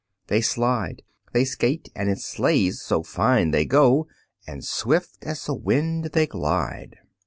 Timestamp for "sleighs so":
2.15-3.03